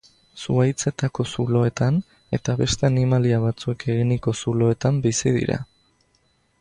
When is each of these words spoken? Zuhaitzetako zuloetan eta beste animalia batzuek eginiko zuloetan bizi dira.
Zuhaitzetako 0.43 1.25
zuloetan 1.35 1.99
eta 2.37 2.55
beste 2.63 2.87
animalia 2.89 3.37
batzuek 3.47 3.85
eginiko 3.97 4.35
zuloetan 4.43 4.99
bizi 5.09 5.35
dira. 5.37 5.61